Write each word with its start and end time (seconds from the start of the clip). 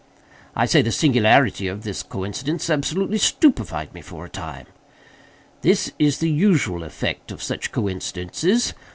I 0.55 0.65
say 0.65 0.81
the 0.81 0.91
singularity 0.91 1.67
of 1.67 1.83
this 1.83 2.01
coincidence 2.01 2.71
absolutely 2.71 3.19
stupefied 3.19 3.93
me 3.93 4.01
for 4.01 4.25
a 4.25 4.29
time. 4.29 4.65
This 5.61 5.91
is 5.99 6.17
the 6.17 6.31
usual 6.31 6.81
effect 6.83 7.31
of 7.31 7.43
such 7.43 7.71
coincidences. 7.71 8.73